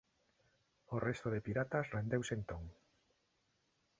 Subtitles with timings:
[0.95, 2.63] O resto de piratas rendeuse entón.